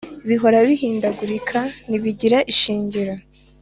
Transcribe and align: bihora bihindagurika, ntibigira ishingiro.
bihora 0.27 0.57
bihindagurika, 0.67 1.59
ntibigira 1.87 2.37
ishingiro. 2.53 3.13